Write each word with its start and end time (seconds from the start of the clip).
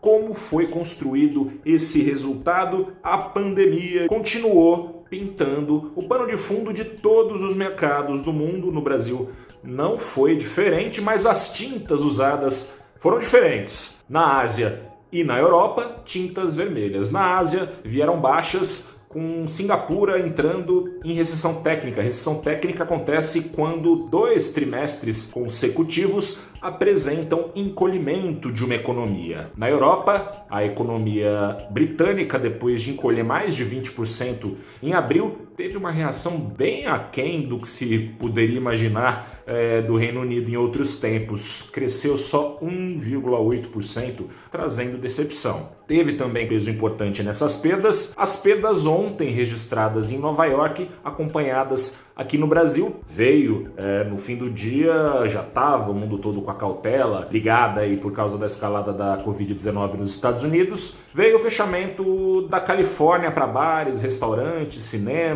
como 0.00 0.34
foi 0.34 0.66
construído 0.66 1.52
esse 1.64 2.02
resultado. 2.02 2.94
A 3.02 3.16
pandemia 3.16 4.08
continuou 4.08 5.04
pintando 5.08 5.92
o 5.94 6.02
pano 6.02 6.26
de 6.26 6.36
fundo 6.36 6.72
de 6.72 6.84
todos 6.84 7.40
os 7.42 7.56
mercados 7.56 8.22
do 8.22 8.32
mundo. 8.32 8.72
No 8.72 8.82
Brasil 8.82 9.30
não 9.62 9.98
foi 9.98 10.36
diferente, 10.36 11.00
mas 11.00 11.24
as 11.24 11.54
tintas 11.54 12.02
usadas 12.02 12.80
foram 12.96 13.18
diferentes. 13.18 14.04
Na 14.08 14.40
Ásia 14.40 14.93
e 15.14 15.22
na 15.22 15.38
Europa, 15.38 16.02
tintas 16.04 16.56
vermelhas. 16.56 17.12
Na 17.12 17.38
Ásia 17.38 17.70
vieram 17.84 18.20
baixas 18.20 18.94
com 19.08 19.46
Singapura 19.46 20.18
entrando 20.18 20.98
em 21.04 21.12
recessão 21.12 21.62
técnica. 21.62 22.02
Recessão 22.02 22.40
técnica 22.40 22.82
acontece 22.82 23.42
quando 23.54 24.08
dois 24.08 24.52
trimestres 24.52 25.30
consecutivos 25.32 26.48
apresentam 26.60 27.50
encolhimento 27.54 28.50
de 28.50 28.64
uma 28.64 28.74
economia. 28.74 29.52
Na 29.56 29.70
Europa, 29.70 30.44
a 30.50 30.64
economia 30.64 31.64
britânica, 31.70 32.36
depois 32.36 32.82
de 32.82 32.90
encolher 32.90 33.22
mais 33.22 33.54
de 33.54 33.64
20% 33.64 34.56
em 34.82 34.94
abril, 34.94 35.38
teve 35.56 35.76
uma 35.76 35.90
reação 35.90 36.38
bem 36.38 36.86
aquém 36.86 37.42
do 37.46 37.58
que 37.58 37.68
se 37.68 37.98
poderia 38.18 38.56
imaginar 38.56 39.42
é, 39.46 39.82
do 39.82 39.96
Reino 39.96 40.20
Unido 40.20 40.50
em 40.50 40.56
outros 40.56 40.98
tempos. 40.98 41.70
Cresceu 41.72 42.16
só 42.16 42.58
1,8%, 42.60 44.24
trazendo 44.50 44.98
decepção. 44.98 45.72
Teve 45.86 46.14
também 46.14 46.48
peso 46.48 46.70
importante 46.70 47.22
nessas 47.22 47.56
perdas, 47.56 48.14
as 48.16 48.36
perdas 48.38 48.86
ontem 48.86 49.30
registradas 49.30 50.10
em 50.10 50.16
Nova 50.16 50.46
York, 50.46 50.90
acompanhadas 51.04 52.02
aqui 52.16 52.38
no 52.38 52.46
Brasil. 52.46 53.00
Veio 53.04 53.70
é, 53.76 54.04
no 54.04 54.16
fim 54.16 54.34
do 54.34 54.50
dia, 54.50 54.94
já 55.28 55.42
estava 55.42 55.90
o 55.90 55.94
mundo 55.94 56.16
todo 56.16 56.40
com 56.40 56.50
a 56.50 56.54
cautela 56.54 57.28
ligada 57.30 57.82
aí 57.82 57.98
por 57.98 58.12
causa 58.12 58.38
da 58.38 58.46
escalada 58.46 58.94
da 58.94 59.22
Covid-19 59.22 59.94
nos 59.94 60.10
Estados 60.10 60.42
Unidos. 60.42 60.96
Veio 61.12 61.36
o 61.36 61.40
fechamento 61.40 62.48
da 62.48 62.60
Califórnia 62.60 63.30
para 63.30 63.46
bares, 63.46 64.00
restaurantes, 64.00 64.82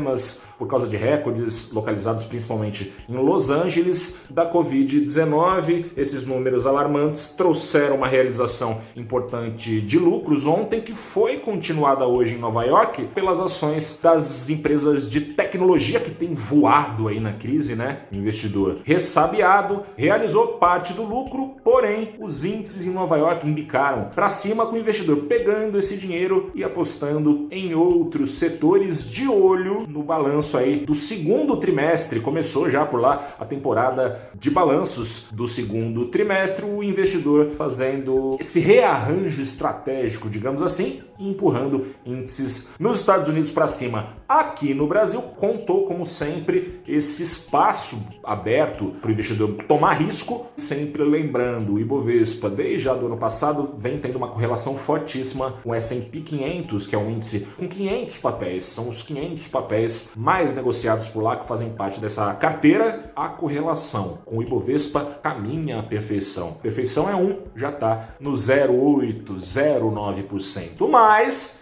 cinemas, 0.09 0.42
por 0.59 0.67
causa 0.67 0.89
de 0.89 0.97
recordes 0.97 1.70
localizados 1.73 2.25
principalmente 2.25 2.92
em 3.09 3.14
Los 3.14 3.51
Angeles 3.51 4.27
da 4.28 4.50
Covid-19. 4.50 5.87
Esses 5.97 6.27
números 6.27 6.67
alarmantes 6.67 7.34
trouxeram 7.37 7.97
uma 7.97 8.09
realização 8.09 8.81
importante 8.97 9.81
de 9.81 9.98
lucros 9.98 10.47
ontem, 10.47 10.81
que 10.81 10.92
foi 10.92 11.39
continuada 11.39 12.06
hoje 12.06 12.34
em 12.34 12.39
Nova 12.39 12.65
York 12.65 13.09
pelas 13.15 13.39
ações 13.39 14.00
das 14.03 14.50
empresas 14.50 15.09
de 15.09 15.20
tecnologia 15.20 16.00
que 16.00 16.11
têm 16.11 16.34
voado 16.34 17.06
aí 17.06 17.21
na 17.21 17.33
crise, 17.33 17.75
né? 17.75 18.00
Investidor 18.10 18.78
ressabiado 18.84 19.84
realizou 19.97 20.59
parte 20.59 20.93
do 20.93 21.04
lucro, 21.04 21.56
porém 21.62 22.16
os 22.19 22.44
índices 22.44 22.84
em 22.84 22.91
Nova 22.91 23.16
York 23.16 23.47
indicaram 23.47 24.10
para 24.15 24.28
cima 24.31 24.66
com 24.66 24.75
o 24.75 24.78
investidor 24.78 25.19
pegando 25.28 25.78
esse 25.78 25.97
dinheiro 25.97 26.50
e 26.54 26.65
apostando 26.65 27.47
em 27.50 27.75
outros 27.75 28.33
setores 28.33 29.09
de 29.09 29.28
olho 29.28 29.87
no 29.87 29.97
balanço 30.03 30.28
balanço 30.28 30.56
aí 30.56 30.84
do 30.84 30.94
segundo 30.94 31.56
trimestre. 31.56 32.20
Começou 32.20 32.70
já 32.70 32.84
por 32.86 33.00
lá 33.00 33.34
a 33.38 33.44
temporada 33.44 34.31
de 34.34 34.50
balanços 34.50 35.28
do 35.32 35.47
segundo 35.47 36.06
trimestre, 36.06 36.64
o 36.64 36.82
investidor 36.82 37.50
fazendo 37.50 38.36
esse 38.41 38.60
rearranjo 38.60 39.42
estratégico, 39.42 40.28
digamos 40.28 40.62
assim, 40.62 41.03
empurrando 41.19 41.87
índices 42.05 42.75
nos 42.79 42.99
Estados 42.99 43.29
Unidos 43.29 43.51
para 43.51 43.69
cima. 43.69 44.17
Aqui 44.29 44.75
no 44.75 44.87
Brasil, 44.87 45.21
contou, 45.23 45.84
como 45.84 46.05
sempre, 46.05 46.81
esse 46.87 47.23
espaço 47.23 48.06
aberto 48.23 48.95
para 49.01 49.09
o 49.09 49.12
investidor 49.12 49.55
tomar 49.67 49.95
risco, 49.95 50.47
sempre 50.57 51.03
lembrando, 51.03 51.75
o 51.75 51.78
Ibovespa, 51.78 52.51
desde 52.51 52.89
do 52.89 53.07
ano 53.07 53.17
passado, 53.17 53.75
vem 53.77 53.99
tendo 53.99 54.17
uma 54.17 54.28
correlação 54.28 54.77
fortíssima 54.77 55.55
com 55.62 55.71
o 55.71 55.75
S&P 55.75 56.21
500, 56.21 56.87
que 56.87 56.95
é 56.95 56.99
um 56.99 57.11
índice 57.11 57.47
com 57.57 57.69
500 57.69 58.19
papéis, 58.19 58.65
são 58.65 58.89
os 58.89 59.03
500 59.03 59.49
papéis 59.49 60.12
mais 60.17 60.55
negociados 60.55 61.09
por 61.09 61.23
lá 61.23 61.37
que 61.37 61.47
fazem 61.47 61.71
parte 61.71 62.01
dessa 62.01 62.33
carteira. 62.34 63.12
A 63.15 63.28
correlação 63.28 64.19
com 64.25 64.39
o 64.39 64.43
Ibovespa 64.43 65.19
caminha 65.23 65.81
à 65.81 65.83
perfeição. 65.83 66.55
Perfeição 66.62 67.09
é 67.09 67.15
1, 67.15 67.39
já 67.57 67.71
está 67.71 68.11
no 68.21 68.33
0,8, 68.33 69.37
0,9%. 69.37 70.89
Mas, 70.89 71.08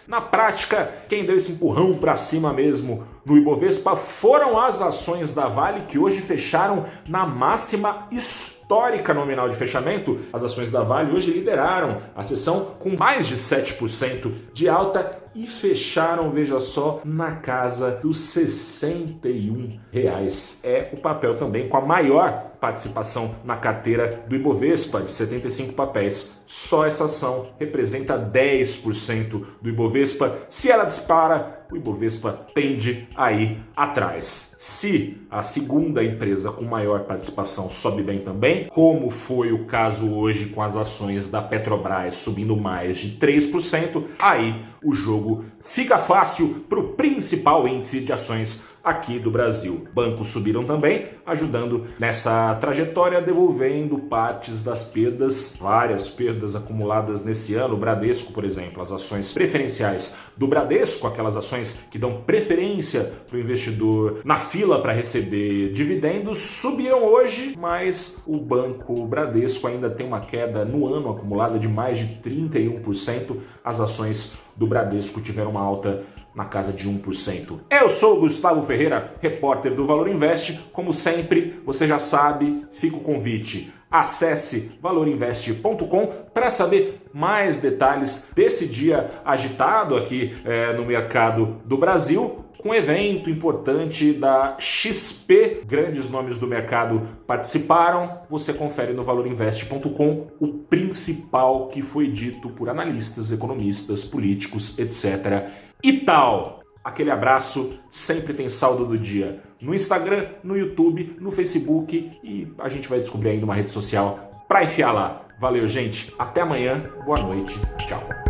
na 0.07 0.19
prática, 0.19 0.91
quem 1.07 1.25
deu 1.25 1.37
esse 1.37 1.53
empurrão 1.53 1.93
para 1.93 2.17
cima 2.17 2.51
mesmo 2.51 3.07
no 3.25 3.37
Ibovespa 3.37 3.95
foram 3.95 4.59
as 4.59 4.81
ações 4.81 5.33
da 5.33 5.47
Vale 5.47 5.81
que 5.81 5.97
hoje 5.97 6.21
fecharam 6.21 6.85
na 7.07 7.25
máxima 7.25 8.07
histórica 8.11 9.13
nominal 9.13 9.47
de 9.47 9.55
fechamento. 9.55 10.19
As 10.33 10.43
ações 10.43 10.69
da 10.69 10.83
Vale 10.83 11.15
hoje 11.15 11.31
lideraram 11.31 12.01
a 12.15 12.23
sessão 12.23 12.75
com 12.79 12.95
mais 12.99 13.27
de 13.27 13.37
7% 13.37 14.33
de 14.53 14.67
alta 14.67 15.26
e 15.37 15.45
fecharam, 15.45 16.31
veja 16.31 16.59
só, 16.59 16.99
na 17.05 17.35
casa 17.35 17.91
dos 17.91 18.19
61 18.19 19.77
reais. 19.91 20.59
É 20.63 20.89
o 20.91 20.97
papel 20.97 21.37
também 21.37 21.69
com 21.69 21.77
a 21.77 21.81
maior 21.81 22.53
participação 22.59 23.35
na 23.45 23.55
carteira 23.55 24.23
do 24.27 24.35
Ibovespa, 24.35 25.01
de 25.01 25.11
75 25.11 25.73
papéis. 25.73 26.41
Só 26.47 26.87
essa 26.87 27.05
ação 27.05 27.51
representa 27.59 28.17
10% 28.17 29.45
do 29.61 29.69
Ibovespa. 29.69 30.35
Se 30.49 30.71
ela 30.71 30.85
dispara, 30.85 31.56
o 31.71 31.75
Ibovespa 31.75 32.31
tende 32.53 33.07
a 33.15 33.31
ir 33.31 33.59
atrás. 33.75 34.55
Se 34.59 35.17
a 35.29 35.43
segunda 35.43 36.03
empresa 36.03 36.51
com 36.51 36.63
maior 36.63 37.01
participação 37.01 37.69
sobe 37.69 38.01
bem 38.01 38.19
também, 38.19 38.67
como 38.69 39.09
foi 39.09 39.51
o 39.51 39.65
caso 39.65 40.13
hoje 40.13 40.47
com 40.47 40.61
as 40.61 40.75
ações 40.75 41.29
da 41.29 41.41
Petrobras 41.41 42.15
subindo 42.15 42.55
mais 42.55 42.97
de 42.99 43.17
3%, 43.17 44.03
aí 44.21 44.63
o 44.83 44.93
jogo 44.93 45.45
fica 45.67 45.97
fácil 45.97 46.65
para 46.69 46.79
o 46.79 46.93
principal 46.93 47.67
índice 47.67 47.99
de 47.99 48.13
ações 48.13 48.67
aqui 48.83 49.19
do 49.19 49.29
Brasil. 49.29 49.85
Bancos 49.93 50.29
subiram 50.29 50.63
também, 50.63 51.09
ajudando 51.25 51.87
nessa 51.99 52.55
trajetória, 52.55 53.21
devolvendo 53.21 53.97
partes 53.99 54.63
das 54.63 54.85
perdas, 54.85 55.57
várias 55.59 56.07
perdas 56.07 56.55
acumuladas 56.55 57.23
nesse 57.23 57.53
ano. 57.55 57.73
O 57.73 57.77
Bradesco, 57.77 58.31
por 58.31 58.45
exemplo, 58.45 58.81
as 58.81 58.91
ações 58.91 59.33
preferenciais 59.33 60.19
do 60.37 60.47
Bradesco, 60.47 61.05
aquelas 61.05 61.35
ações 61.35 61.85
que 61.91 61.99
dão 61.99 62.21
preferência 62.21 63.11
para 63.27 63.35
o 63.35 63.39
investidor 63.41 64.21
na 64.23 64.37
fila 64.37 64.81
para 64.81 64.93
receber 64.93 65.73
dividendos, 65.73 66.37
subiram 66.37 67.03
hoje, 67.03 67.55
mas 67.59 68.23
o 68.25 68.39
banco 68.39 69.05
Bradesco 69.05 69.67
ainda 69.67 69.89
tem 69.89 70.07
uma 70.07 70.21
queda 70.21 70.63
no 70.63 70.87
ano 70.87 71.09
acumulada 71.09 71.59
de 71.59 71.67
mais 71.67 71.99
de 71.99 72.05
31%. 72.21 73.35
As 73.63 73.81
ações 73.81 74.46
do 74.57 74.67
Bradesco 74.67 75.21
tiveram 75.21 75.51
uma 75.51 75.61
alta 75.61 76.03
na 76.37 76.45
casa 76.45 76.71
de 76.71 76.87
1%. 76.87 77.59
Eu 77.69 77.89
sou 77.89 78.19
Gustavo 78.19 78.63
Ferreira, 78.63 79.13
repórter 79.19 79.73
do 79.73 79.87
Valor 79.87 80.07
Invest. 80.07 80.59
Como 80.71 80.93
sempre, 80.93 81.59
você 81.65 81.87
já 81.87 81.97
sabe, 81.97 82.65
fica 82.73 82.95
o 82.95 83.01
convite. 83.01 83.73
Acesse 83.89 84.77
valorinvest.com 84.81 86.07
para 86.33 86.51
saber 86.51 87.01
mais 87.13 87.59
detalhes 87.59 88.31
desse 88.35 88.67
dia 88.67 89.09
agitado 89.23 89.95
aqui 89.95 90.35
é, 90.43 90.73
no 90.73 90.85
mercado 90.85 91.61
do 91.65 91.77
Brasil, 91.77 92.45
com 92.57 92.69
um 92.69 92.73
evento 92.73 93.29
importante 93.29 94.13
da 94.13 94.57
XP. 94.59 95.61
Grandes 95.65 96.09
nomes 96.09 96.37
do 96.37 96.47
mercado 96.47 97.07
participaram. 97.25 98.21
Você 98.29 98.53
confere 98.53 98.93
no 98.93 99.03
valorinvest.com 99.03 100.27
o 100.39 100.47
principal 100.47 101.67
que 101.67 101.81
foi 101.81 102.07
dito 102.07 102.49
por 102.49 102.69
analistas, 102.69 103.31
economistas, 103.31 104.03
políticos, 104.03 104.77
etc 104.79 105.67
e 105.83 105.93
tal. 105.93 106.61
Aquele 106.83 107.11
abraço, 107.11 107.77
sempre 107.91 108.33
tem 108.33 108.49
saldo 108.49 108.85
do 108.85 108.97
dia 108.97 109.41
no 109.59 109.73
Instagram, 109.73 110.27
no 110.43 110.55
YouTube, 110.55 111.17
no 111.19 111.31
Facebook 111.31 112.11
e 112.23 112.47
a 112.59 112.69
gente 112.69 112.87
vai 112.87 112.99
descobrir 112.99 113.31
ainda 113.31 113.45
uma 113.45 113.55
rede 113.55 113.71
social 113.71 114.45
para 114.47 114.63
enfiar 114.63 114.91
lá. 114.91 115.25
Valeu, 115.39 115.67
gente. 115.67 116.13
Até 116.17 116.41
amanhã. 116.41 116.89
Boa 117.05 117.19
noite. 117.19 117.59
Tchau. 117.77 118.26